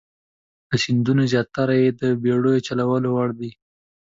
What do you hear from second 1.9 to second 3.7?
د بیړیو چلولو وړ دي.